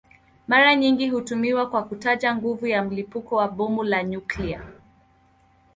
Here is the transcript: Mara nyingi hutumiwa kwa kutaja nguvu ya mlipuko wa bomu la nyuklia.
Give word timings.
Mara 0.47 0.75
nyingi 0.75 1.09
hutumiwa 1.09 1.69
kwa 1.69 1.83
kutaja 1.83 2.35
nguvu 2.35 2.67
ya 2.67 2.83
mlipuko 2.83 3.35
wa 3.35 3.47
bomu 3.47 3.83
la 3.83 4.03
nyuklia. 4.03 4.61